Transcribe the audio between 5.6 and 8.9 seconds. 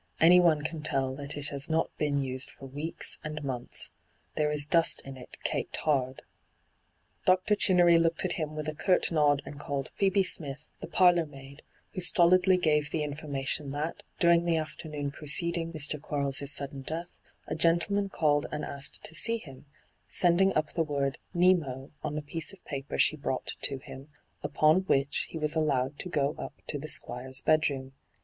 hard.' Dr. Chinnery looked at him with a